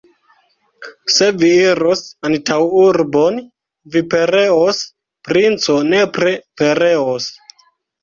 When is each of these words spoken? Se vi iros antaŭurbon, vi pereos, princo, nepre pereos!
Se 1.15 1.27
vi 1.41 1.51
iros 1.65 2.01
antaŭurbon, 2.31 3.39
vi 3.99 4.05
pereos, 4.17 4.83
princo, 5.31 5.81
nepre 5.95 6.37
pereos! 6.65 7.35